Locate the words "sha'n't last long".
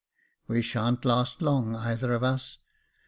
0.63-1.75